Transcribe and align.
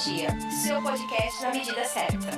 Seu 0.00 0.80
podcast 0.80 1.42
na 1.42 1.50
medida 1.50 1.84
certa. 1.84 2.30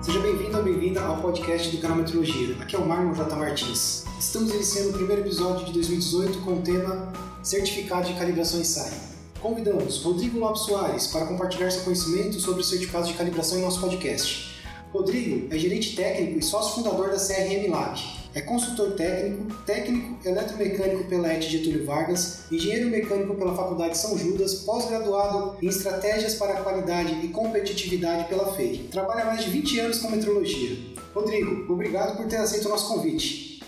Seja 0.00 0.20
bem-vindo 0.20 0.58
ou 0.58 0.62
bem-vinda 0.62 1.02
ao 1.02 1.20
podcast 1.20 1.74
do 1.74 1.82
canal 1.82 1.96
Metrologia. 1.96 2.56
Aqui 2.60 2.76
é 2.76 2.78
o 2.78 2.86
Marlon 2.86 3.14
J. 3.14 3.34
Martins. 3.34 4.04
Estamos 4.16 4.54
iniciando 4.54 4.90
o 4.90 4.92
primeiro 4.92 5.22
episódio 5.22 5.66
de 5.66 5.72
2018 5.72 6.38
com 6.42 6.52
o 6.52 6.62
tema 6.62 7.12
Certificado 7.42 8.06
de 8.06 8.14
Calibração 8.14 8.60
Ensaio. 8.60 9.11
Convidamos 9.42 10.00
Rodrigo 10.04 10.38
Lopes 10.38 10.62
Soares 10.62 11.08
para 11.08 11.26
compartilhar 11.26 11.68
seu 11.68 11.82
conhecimento 11.82 12.38
sobre 12.38 12.60
os 12.60 12.68
certificados 12.70 13.08
de 13.08 13.14
calibração 13.14 13.58
em 13.58 13.62
nosso 13.62 13.80
podcast. 13.80 14.54
Rodrigo 14.92 15.52
é 15.52 15.58
gerente 15.58 15.96
técnico 15.96 16.38
e 16.38 16.42
sócio 16.42 16.76
fundador 16.76 17.10
da 17.10 17.16
CRM 17.16 17.68
Lab. 17.68 17.98
É 18.34 18.40
consultor 18.40 18.92
técnico, 18.92 19.52
técnico 19.64 20.16
eletromecânico 20.24 21.08
pela 21.08 21.32
ET 21.32 21.42
Getúlio 21.42 21.84
Vargas, 21.84 22.44
engenheiro 22.52 22.88
mecânico 22.88 23.34
pela 23.34 23.56
Faculdade 23.56 23.98
São 23.98 24.16
Judas, 24.16 24.54
pós-graduado 24.60 25.56
em 25.60 25.66
estratégias 25.66 26.36
para 26.36 26.52
a 26.52 26.62
qualidade 26.62 27.12
e 27.26 27.28
competitividade 27.28 28.28
pela 28.28 28.54
FEI. 28.54 28.88
Trabalha 28.92 29.22
há 29.22 29.26
mais 29.26 29.44
de 29.44 29.50
20 29.50 29.80
anos 29.80 29.98
com 29.98 30.08
metrologia. 30.08 30.78
Rodrigo, 31.12 31.72
obrigado 31.72 32.16
por 32.16 32.28
ter 32.28 32.36
aceito 32.36 32.66
o 32.66 32.68
nosso 32.68 32.86
convite. 32.86 33.60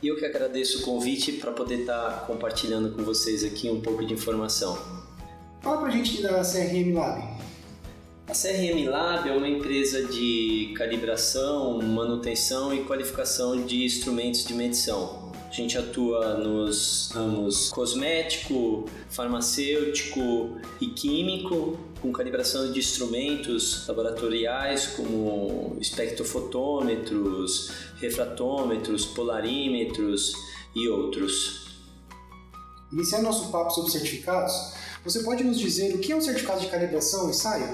Eu 0.00 0.16
que 0.16 0.24
agradeço 0.24 0.78
o 0.78 0.82
convite 0.82 1.32
para 1.32 1.50
poder 1.50 1.80
estar 1.80 2.26
compartilhando 2.28 2.94
com 2.94 3.02
vocês 3.02 3.42
aqui 3.42 3.68
um 3.68 3.80
pouco 3.80 4.06
de 4.06 4.14
informação. 4.14 5.05
Fala 5.60 5.78
pra 5.80 5.90
gente 5.90 6.22
da 6.22 6.42
CRM 6.42 6.94
Lab. 6.94 7.22
A 8.28 8.32
CRM 8.32 8.88
Lab 8.88 9.28
é 9.28 9.32
uma 9.32 9.48
empresa 9.48 10.04
de 10.04 10.74
calibração, 10.76 11.80
manutenção 11.82 12.74
e 12.74 12.84
qualificação 12.84 13.64
de 13.64 13.84
instrumentos 13.84 14.44
de 14.44 14.54
medição. 14.54 15.32
A 15.48 15.52
gente 15.52 15.78
atua 15.78 16.34
nos 16.34 17.10
ramos 17.14 17.70
cosmético, 17.70 18.84
farmacêutico 19.08 20.60
e 20.80 20.88
químico, 20.88 21.78
com 22.02 22.12
calibração 22.12 22.72
de 22.72 22.80
instrumentos 22.80 23.86
laboratoriais 23.86 24.86
como 24.88 25.76
espectrofotômetros, 25.80 27.70
refratômetros, 28.00 29.06
polarímetros 29.06 30.32
e 30.74 30.88
outros. 30.88 31.66
Iniciando 32.92 33.24
nosso 33.24 33.50
papo 33.50 33.70
sobre 33.70 33.92
certificados, 33.92 34.52
você 35.06 35.20
pode 35.20 35.44
nos 35.44 35.56
dizer 35.56 35.94
o 35.94 35.98
que 35.98 36.10
é 36.10 36.16
um 36.16 36.20
certificado 36.20 36.60
de 36.60 36.66
calibração 36.66 37.30
ensaio? 37.30 37.64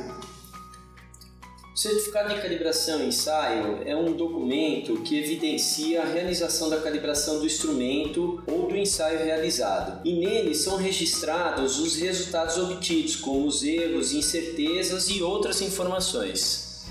O 1.73 1.79
certificado 1.79 2.35
de 2.35 2.43
calibração 2.43 3.03
ensaio 3.03 3.81
é 3.87 3.97
um 3.97 4.13
documento 4.13 5.01
que 5.01 5.19
evidencia 5.19 6.03
a 6.03 6.05
realização 6.05 6.69
da 6.69 6.79
calibração 6.83 7.39
do 7.39 7.47
instrumento 7.47 8.43
ou 8.47 8.69
do 8.69 8.77
ensaio 8.77 9.25
realizado. 9.25 10.07
E 10.07 10.13
nele 10.13 10.55
são 10.55 10.77
registrados 10.77 11.81
os 11.81 11.97
resultados 11.97 12.59
obtidos, 12.59 13.17
como 13.17 13.47
os 13.47 13.63
erros, 13.63 14.13
incertezas 14.13 15.09
e 15.09 15.23
outras 15.23 15.63
informações. 15.63 16.85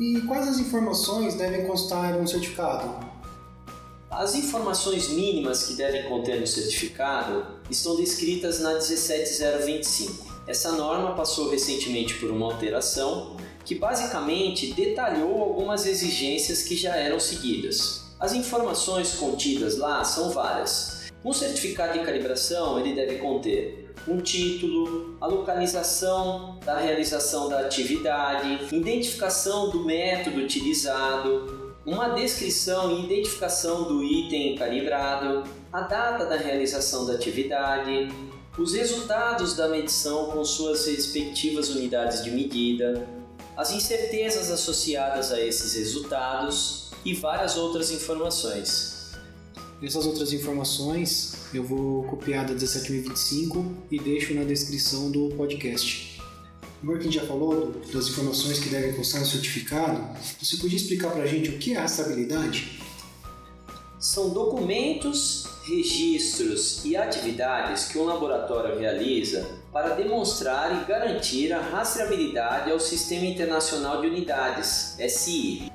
E 0.00 0.22
quais 0.22 0.48
as 0.48 0.58
informações 0.58 1.34
devem 1.34 1.66
constar 1.66 2.16
em 2.16 2.22
um 2.22 2.26
certificado? 2.26 3.07
As 4.10 4.34
informações 4.34 5.10
mínimas 5.10 5.64
que 5.64 5.74
devem 5.74 6.08
conter 6.08 6.40
no 6.40 6.46
certificado 6.46 7.46
estão 7.70 7.94
descritas 7.94 8.58
na 8.58 8.80
17025. 8.80 10.26
Essa 10.46 10.72
norma 10.72 11.14
passou 11.14 11.50
recentemente 11.50 12.14
por 12.14 12.30
uma 12.30 12.46
alteração 12.46 13.36
que 13.66 13.74
basicamente 13.74 14.72
detalhou 14.72 15.42
algumas 15.42 15.84
exigências 15.84 16.62
que 16.62 16.74
já 16.74 16.96
eram 16.96 17.20
seguidas. 17.20 18.06
As 18.18 18.32
informações 18.32 19.14
contidas 19.14 19.76
lá 19.76 20.02
são 20.02 20.30
várias. 20.30 21.10
Um 21.22 21.32
certificado 21.32 21.98
de 21.98 22.04
calibração 22.04 22.80
ele 22.80 22.94
deve 22.94 23.16
conter 23.18 23.92
um 24.08 24.18
título, 24.22 25.18
a 25.20 25.26
localização 25.26 26.58
da 26.64 26.78
realização 26.78 27.48
da 27.50 27.60
atividade, 27.60 28.74
identificação 28.74 29.68
do 29.68 29.84
método 29.84 30.38
utilizado, 30.40 31.67
uma 31.88 32.10
descrição 32.10 32.92
e 32.92 33.04
identificação 33.04 33.84
do 33.84 34.04
item 34.04 34.54
calibrado, 34.56 35.44
a 35.72 35.80
data 35.80 36.26
da 36.26 36.36
realização 36.36 37.06
da 37.06 37.14
atividade, 37.14 38.12
os 38.58 38.74
resultados 38.74 39.56
da 39.56 39.68
medição 39.68 40.26
com 40.26 40.44
suas 40.44 40.86
respectivas 40.86 41.70
unidades 41.70 42.22
de 42.22 42.30
medida, 42.30 43.08
as 43.56 43.72
incertezas 43.72 44.50
associadas 44.50 45.32
a 45.32 45.40
esses 45.40 45.72
resultados 45.76 46.90
e 47.06 47.14
várias 47.14 47.56
outras 47.56 47.90
informações. 47.90 49.14
Essas 49.82 50.04
outras 50.04 50.30
informações 50.34 51.36
eu 51.54 51.64
vou 51.64 52.04
copiar 52.04 52.44
da 52.44 52.52
17.025 52.52 53.64
e 53.90 53.98
deixo 53.98 54.34
na 54.34 54.44
descrição 54.44 55.10
do 55.10 55.30
podcast. 55.30 56.17
Agora 56.80 56.98
que 56.98 57.08
a 57.08 57.10
gente 57.10 57.20
já 57.20 57.26
falou 57.26 57.74
das 57.92 58.08
informações 58.08 58.60
que 58.60 58.68
devem 58.68 58.94
constar 58.94 59.20
no 59.20 59.26
certificado, 59.26 60.00
você 60.40 60.56
podia 60.58 60.76
explicar 60.76 61.10
para 61.10 61.24
a 61.24 61.26
gente 61.26 61.50
o 61.50 61.58
que 61.58 61.74
é 61.74 61.78
rastreabilidade? 61.78 62.80
São 63.98 64.30
documentos, 64.30 65.44
registros 65.64 66.84
e 66.84 66.96
atividades 66.96 67.86
que 67.86 67.98
um 67.98 68.04
laboratório 68.04 68.78
realiza 68.78 69.44
para 69.72 69.96
demonstrar 69.96 70.80
e 70.80 70.84
garantir 70.86 71.52
a 71.52 71.60
rastreabilidade 71.60 72.70
ao 72.70 72.78
Sistema 72.78 73.26
Internacional 73.26 74.00
de 74.00 74.06
Unidades, 74.06 74.96
SI. 75.00 75.72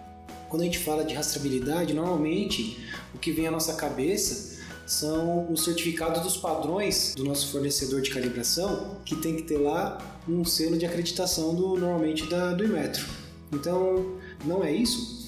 Quando 0.47 0.61
a 0.61 0.65
gente 0.65 0.79
fala 0.79 1.03
de 1.03 1.13
rastreabilidade, 1.13 1.93
normalmente 1.93 2.79
o 3.13 3.17
que 3.17 3.31
vem 3.33 3.45
à 3.45 3.51
nossa 3.51 3.73
cabeça 3.73 4.52
são 4.85 5.51
os 5.51 5.63
certificados 5.63 6.21
dos 6.21 6.37
padrões 6.37 7.13
do 7.15 7.23
nosso 7.23 7.51
fornecedor 7.51 8.01
de 8.01 8.09
calibração, 8.09 8.97
que 9.05 9.15
tem 9.15 9.35
que 9.35 9.43
ter 9.43 9.57
lá 9.57 9.97
um 10.27 10.43
selo 10.43 10.77
de 10.77 10.85
acreditação 10.85 11.55
do 11.55 11.75
normalmente 11.77 12.25
da, 12.27 12.53
do 12.53 12.63
Imetro. 12.63 13.05
Então, 13.51 14.17
não 14.45 14.63
é 14.63 14.71
isso? 14.71 15.27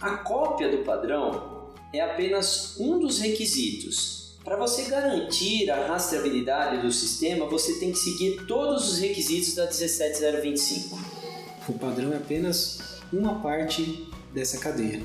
A 0.00 0.16
cópia 0.18 0.70
do 0.70 0.84
padrão 0.84 1.70
é 1.92 2.00
apenas 2.00 2.76
um 2.78 2.98
dos 2.98 3.18
requisitos. 3.18 4.22
Para 4.44 4.56
você 4.56 4.84
garantir 4.84 5.70
a 5.70 5.86
rastreabilidade 5.86 6.82
do 6.82 6.90
sistema, 6.90 7.46
você 7.46 7.78
tem 7.78 7.92
que 7.92 7.98
seguir 7.98 8.44
todos 8.46 8.92
os 8.92 8.98
requisitos 8.98 9.54
da 9.54 9.66
17025. 9.68 10.98
O 11.68 11.74
padrão 11.74 12.12
é 12.12 12.16
apenas 12.16 12.80
uma 13.12 13.40
parte 13.40 14.08
dessa 14.34 14.58
cadeia. 14.58 15.00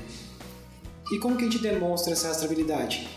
E 1.10 1.18
como 1.18 1.36
que 1.36 1.44
a 1.44 1.46
gente 1.46 1.58
demonstra 1.58 2.12
essa 2.12 2.28
rastreabilidade? 2.28 3.08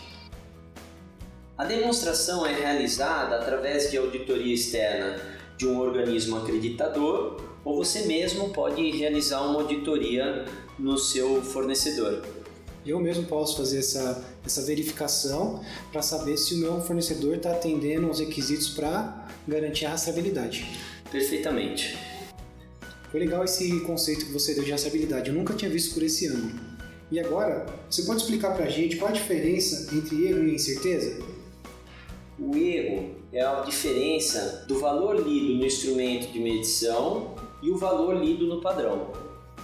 A 1.57 1.65
demonstração 1.65 2.45
é 2.45 2.53
realizada 2.53 3.35
através 3.35 3.91
de 3.91 3.97
auditoria 3.97 4.53
externa 4.53 5.21
de 5.57 5.67
um 5.67 5.77
organismo 5.79 6.37
acreditador 6.37 7.41
ou 7.65 7.75
você 7.75 8.05
mesmo 8.07 8.49
pode 8.49 8.89
realizar 8.91 9.41
uma 9.41 9.61
auditoria 9.61 10.45
no 10.79 10.97
seu 10.97 11.41
fornecedor. 11.43 12.23
Eu 12.85 12.99
mesmo 12.99 13.25
posso 13.25 13.57
fazer 13.57 13.79
essa, 13.79 14.25
essa 14.43 14.63
verificação 14.63 15.61
para 15.91 16.01
saber 16.01 16.37
se 16.37 16.55
o 16.55 16.57
meu 16.57 16.81
fornecedor 16.81 17.35
está 17.35 17.51
atendendo 17.51 18.07
aos 18.07 18.19
requisitos 18.19 18.69
para 18.69 19.27
garantir 19.47 19.85
a 19.85 19.89
rastreabilidade. 19.89 20.65
Perfeitamente. 21.11 21.95
Foi 23.11 23.19
legal 23.19 23.43
esse 23.43 23.81
conceito 23.81 24.25
que 24.25 24.31
você 24.31 24.55
deu 24.55 24.63
de 24.63 24.71
rastreabilidade, 24.71 25.29
eu 25.29 25.35
nunca 25.35 25.53
tinha 25.53 25.69
visto 25.69 25.93
por 25.93 26.01
esse 26.01 26.27
ângulo. 26.27 26.70
E 27.11 27.19
agora, 27.19 27.65
você 27.89 28.03
pode 28.03 28.21
explicar 28.21 28.55
para 28.55 28.65
a 28.65 28.69
gente 28.69 28.95
qual 28.95 29.09
a 29.09 29.13
diferença 29.13 29.93
entre 29.93 30.27
erro 30.27 30.45
e 30.45 30.55
incerteza? 30.55 31.21
O 32.39 32.55
erro 32.55 33.15
é 33.33 33.41
a 33.41 33.61
diferença 33.61 34.63
do 34.65 34.79
valor 34.79 35.17
lido 35.17 35.55
no 35.55 35.65
instrumento 35.65 36.31
de 36.31 36.39
medição 36.39 37.35
e 37.61 37.69
o 37.69 37.77
valor 37.77 38.15
lido 38.15 38.47
no 38.47 38.61
padrão. 38.61 39.11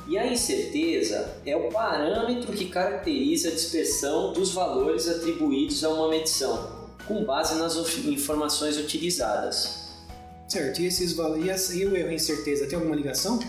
E 0.09 0.17
a 0.17 0.27
incerteza 0.27 1.37
é 1.45 1.55
o 1.55 1.69
parâmetro 1.69 2.51
que 2.51 2.65
caracteriza 2.65 3.47
a 3.47 3.51
dispersão 3.51 4.33
dos 4.33 4.51
valores 4.51 5.07
atribuídos 5.07 5.85
a 5.85 5.89
uma 5.89 6.09
medição, 6.09 6.69
com 7.07 7.23
base 7.23 7.55
nas 7.55 7.77
informações 8.05 8.77
utilizadas. 8.77 9.87
Certo, 10.49 10.81
e, 10.81 10.85
esses, 10.85 11.11
e 11.13 11.85
o 11.85 11.95
erro 11.95 12.11
e 12.11 12.15
incerteza 12.15 12.67
tem 12.67 12.77
alguma 12.77 12.95
ligação? 12.95 13.39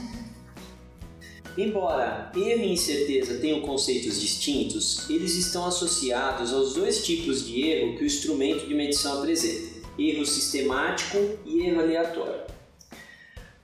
Embora 1.58 2.30
erro 2.36 2.62
e 2.62 2.72
incerteza 2.72 3.40
tenham 3.40 3.62
conceitos 3.62 4.20
distintos, 4.20 5.10
eles 5.10 5.34
estão 5.34 5.66
associados 5.66 6.52
aos 6.52 6.74
dois 6.74 7.04
tipos 7.04 7.44
de 7.44 7.68
erro 7.68 7.96
que 7.96 8.04
o 8.04 8.06
instrumento 8.06 8.64
de 8.64 8.74
medição 8.74 9.18
apresenta: 9.18 9.68
erro 9.98 10.24
sistemático 10.24 11.18
e 11.44 11.66
erro 11.66 11.80
aleatório. 11.80 12.42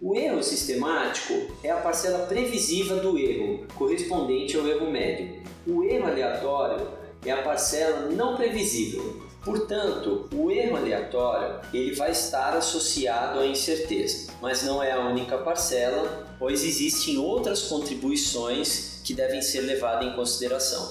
O 0.00 0.16
erro 0.16 0.42
sistemático 0.42 1.34
é 1.62 1.70
a 1.70 1.76
parcela 1.76 2.26
previsível 2.26 3.00
do 3.00 3.16
erro, 3.16 3.64
correspondente 3.76 4.56
ao 4.56 4.66
erro 4.66 4.90
médio. 4.90 5.40
O 5.64 5.84
erro 5.84 6.08
aleatório 6.08 6.88
é 7.24 7.30
a 7.30 7.42
parcela 7.42 8.10
não 8.10 8.34
previsível, 8.34 9.23
Portanto, 9.44 10.28
o 10.34 10.50
erro 10.50 10.76
aleatório 10.78 11.60
ele 11.72 11.94
vai 11.94 12.12
estar 12.12 12.56
associado 12.56 13.40
à 13.40 13.46
incerteza, 13.46 14.32
mas 14.40 14.62
não 14.62 14.82
é 14.82 14.92
a 14.92 15.00
única 15.00 15.36
parcela, 15.38 16.26
pois 16.38 16.64
existem 16.64 17.18
outras 17.18 17.62
contribuições 17.62 19.00
que 19.04 19.12
devem 19.12 19.42
ser 19.42 19.60
levadas 19.60 20.06
em 20.06 20.16
consideração. 20.16 20.90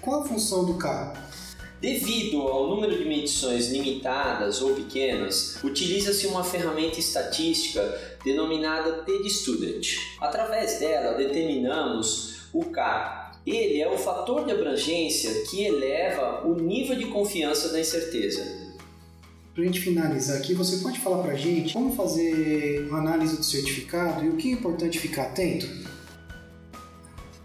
Qual 0.00 0.22
a 0.22 0.26
função 0.26 0.66
do 0.66 0.74
carro? 0.74 1.16
Devido 1.80 2.42
ao 2.42 2.68
número 2.68 2.98
de 2.98 3.04
medições 3.04 3.70
limitadas 3.70 4.60
ou 4.60 4.74
pequenas, 4.74 5.62
utiliza-se 5.62 6.26
uma 6.26 6.42
ferramenta 6.42 6.98
estatística 6.98 7.80
denominada 8.24 9.04
t-student. 9.04 9.96
Através 10.20 10.80
dela, 10.80 11.16
determinamos 11.16 12.48
o 12.52 12.64
K. 12.64 13.27
Ele 13.48 13.80
é 13.80 13.88
o 13.88 13.96
fator 13.96 14.44
de 14.44 14.52
abrangência 14.52 15.42
que 15.48 15.64
eleva 15.64 16.46
o 16.46 16.54
nível 16.54 16.94
de 16.96 17.06
confiança 17.06 17.70
da 17.70 17.80
incerteza. 17.80 18.44
Para 19.54 19.62
a 19.62 19.66
gente 19.66 19.80
finalizar 19.80 20.36
aqui, 20.36 20.52
você 20.52 20.76
pode 20.82 21.00
falar 21.00 21.22
para 21.22 21.32
a 21.32 21.36
gente 21.36 21.72
como 21.72 21.96
fazer 21.96 22.86
uma 22.88 22.98
análise 22.98 23.38
do 23.38 23.42
certificado 23.42 24.22
e 24.22 24.28
o 24.28 24.36
que 24.36 24.50
é 24.50 24.52
importante 24.52 24.98
ficar 24.98 25.22
atento? 25.22 25.66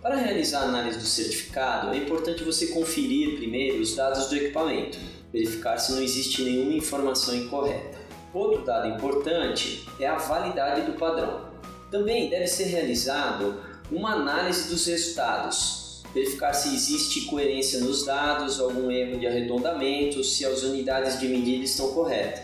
Para 0.01 0.17
realizar 0.17 0.63
a 0.63 0.65
análise 0.65 0.99
do 0.99 1.05
certificado, 1.05 1.93
é 1.93 1.97
importante 1.97 2.43
você 2.43 2.67
conferir 2.67 3.37
primeiro 3.37 3.81
os 3.81 3.95
dados 3.95 4.27
do 4.27 4.35
equipamento, 4.35 4.97
verificar 5.31 5.77
se 5.77 5.93
não 5.93 6.03
existe 6.03 6.43
nenhuma 6.43 6.73
informação 6.73 7.33
incorreta. 7.33 7.97
Outro 8.33 8.65
dado 8.65 8.89
importante 8.89 9.87
é 9.97 10.05
a 10.05 10.17
validade 10.17 10.81
do 10.81 10.97
padrão. 10.97 11.45
Também 11.89 12.29
deve 12.29 12.47
ser 12.47 12.65
realizado 12.65 13.55
uma 13.89 14.15
análise 14.15 14.67
dos 14.67 14.85
resultados, 14.85 15.82
verificar 16.13 16.53
se 16.53 16.73
existe 16.73 17.21
coerência 17.25 17.79
nos 17.79 18.05
dados, 18.05 18.59
algum 18.59 18.91
erro 18.91 19.19
de 19.19 19.25
arredondamento, 19.25 20.23
se 20.23 20.45
as 20.45 20.61
unidades 20.63 21.19
de 21.19 21.27
medida 21.27 21.63
estão 21.63 21.91
corretas. 21.91 22.41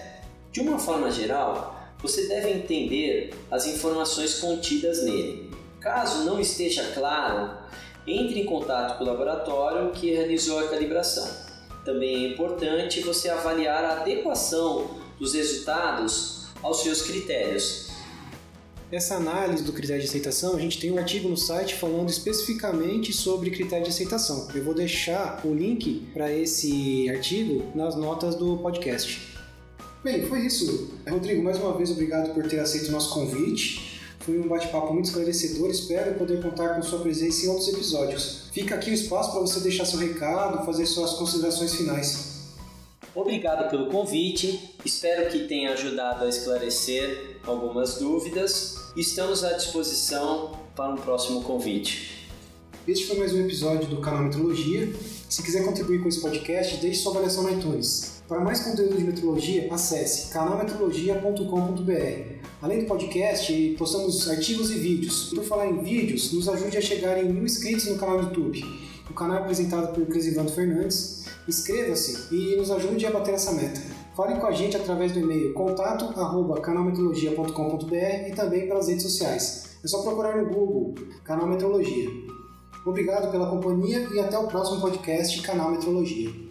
De 0.52 0.60
uma 0.62 0.80
forma 0.80 1.12
geral, 1.12 1.80
você 2.02 2.28
deve 2.28 2.50
entender 2.50 3.34
as 3.52 3.68
informações 3.68 4.36
contidas 4.36 5.04
nele. 5.04 5.52
Caso 5.80 6.24
não 6.24 6.40
esteja 6.40 6.84
claro, 6.94 7.58
entre 8.08 8.42
em 8.42 8.46
contato 8.46 8.98
com 8.98 9.04
o 9.04 9.08
laboratório 9.08 9.92
que 9.92 10.12
realizou 10.12 10.60
a 10.60 10.68
calibração. 10.68 11.30
Também 11.86 12.26
é 12.26 12.28
importante 12.30 13.02
você 13.02 13.30
avaliar 13.30 13.84
a 13.84 14.02
adequação 14.02 15.00
dos 15.20 15.34
resultados 15.34 16.48
aos 16.62 16.82
seus 16.82 17.02
critérios. 17.02 17.89
Essa 18.92 19.18
análise 19.18 19.64
do 19.64 19.72
critério 19.72 20.02
de 20.02 20.10
aceitação, 20.10 20.56
a 20.56 20.60
gente 20.60 20.80
tem 20.80 20.92
um 20.92 20.98
artigo 20.98 21.30
no 21.30 21.38
site 21.38 21.76
falando 21.76 22.10
especificamente 22.10 23.14
sobre 23.14 23.52
critério 23.52 23.84
de 23.84 23.92
aceitação. 23.92 24.48
Eu 24.56 24.64
vou 24.64 24.74
deixar 24.74 25.46
o 25.46 25.54
link 25.54 26.08
para 26.12 26.34
esse 26.34 27.08
artigo 27.08 27.64
nas 27.76 27.96
notas 27.96 28.34
do 28.34 28.58
podcast. 28.58 29.22
Bem, 30.04 30.26
foi 30.26 30.40
isso. 30.40 30.92
Rodrigo, 31.08 31.44
mais 31.44 31.60
uma 31.60 31.78
vez 31.78 31.92
obrigado 31.92 32.34
por 32.34 32.48
ter 32.48 32.60
aceito 32.60 32.88
o 32.88 32.92
nosso 32.92 33.14
convite. 33.14 34.02
Foi 34.22 34.40
um 34.40 34.48
bate-papo 34.48 34.92
muito 34.92 35.06
esclarecedor. 35.06 35.70
Espero 35.70 36.16
poder 36.16 36.42
contar 36.42 36.70
com 36.70 36.82
sua 36.82 37.00
presença 37.00 37.46
em 37.46 37.50
outros 37.50 37.68
episódios. 37.68 38.50
Fica 38.52 38.74
aqui 38.74 38.90
o 38.90 38.94
espaço 38.94 39.32
para 39.32 39.42
você 39.42 39.60
deixar 39.60 39.86
seu 39.86 40.00
recado, 40.00 40.66
fazer 40.66 40.88
suas 40.88 41.14
considerações 41.14 41.76
finais. 41.76 42.40
Obrigado 43.14 43.70
pelo 43.70 43.92
convite. 43.92 44.76
Espero 44.84 45.30
que 45.30 45.48
tenha 45.48 45.74
ajudado 45.74 46.26
a 46.26 46.30
esclarecer 46.30 47.38
algumas 47.46 48.00
dúvidas. 48.00 48.79
Estamos 48.96 49.44
à 49.44 49.54
disposição 49.54 50.54
para 50.76 50.92
um 50.92 50.98
próximo 50.98 51.44
convite. 51.44 52.28
Este 52.88 53.06
foi 53.06 53.20
mais 53.20 53.32
um 53.32 53.42
episódio 53.42 53.88
do 53.88 54.02
canal 54.02 54.24
Metrologia. 54.24 54.92
Se 55.30 55.44
quiser 55.44 55.64
contribuir 55.64 56.02
com 56.02 56.10
esse 56.10 56.20
podcast, 56.20 56.78
deixe 56.78 57.04
sua 57.04 57.12
avaliação 57.12 57.44
no 57.44 57.52
iTunes. 57.52 58.24
Para 58.28 58.40
mais 58.40 58.62
conteúdo 58.62 58.98
de 58.98 59.04
metrologia, 59.04 59.72
acesse 59.72 60.34
canalmetrologia.com.br. 60.34 62.34
Além 62.64 62.80
do 62.80 62.88
podcast, 62.88 63.76
postamos 63.78 64.28
artigos 64.28 64.72
e 64.72 64.80
vídeos. 64.80 65.32
Por 65.36 65.44
falar 65.44 65.68
em 65.68 65.84
vídeos, 65.84 66.34
nos 66.34 66.50
ajude 66.50 66.78
a 66.78 66.82
chegar 66.82 67.24
em 67.24 67.32
mil 67.32 67.44
inscritos 67.44 67.86
no 67.86 68.00
canal 68.00 68.18
do 68.18 68.24
YouTube. 68.24 68.66
O 69.08 69.14
canal 69.14 69.38
é 69.38 69.42
apresentado 69.42 69.94
por 69.94 70.04
Crisivando 70.08 70.52
Fernandes. 70.52 71.26
Inscreva-se 71.48 72.34
e 72.34 72.56
nos 72.56 72.72
ajude 72.72 73.06
a 73.06 73.12
bater 73.12 73.36
essa 73.36 73.52
meta. 73.52 73.99
Fale 74.20 74.36
com 74.38 74.48
a 74.48 74.52
gente 74.52 74.76
através 74.76 75.14
do 75.14 75.20
e-mail 75.20 75.54
contato@canalmetrologia.com.br 75.54 78.28
e 78.28 78.34
também 78.36 78.68
pelas 78.68 78.90
redes 78.90 79.04
sociais. 79.04 79.78
É 79.82 79.88
só 79.88 80.02
procurar 80.02 80.36
no 80.36 80.54
Google 80.54 80.94
Canal 81.24 81.48
Metrologia. 81.48 82.10
Obrigado 82.86 83.32
pela 83.32 83.50
companhia 83.50 84.06
e 84.14 84.20
até 84.20 84.38
o 84.38 84.46
próximo 84.46 84.82
podcast 84.82 85.42
Canal 85.42 85.72
Metrologia. 85.72 86.49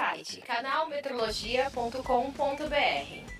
Site 0.00 0.40
canalmetrologia.com.br. 0.40 3.39